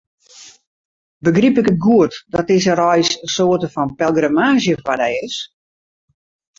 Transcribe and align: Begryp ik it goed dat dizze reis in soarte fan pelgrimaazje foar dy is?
Begryp 1.25 1.57
ik 1.61 1.69
it 1.73 1.81
goed 1.85 2.13
dat 2.33 2.47
dizze 2.49 2.73
reis 2.81 3.09
in 3.23 3.31
soarte 3.35 3.69
fan 3.75 3.89
pelgrimaazje 3.99 4.75
foar 4.83 4.99
dy 5.03 5.11
is? 5.27 5.35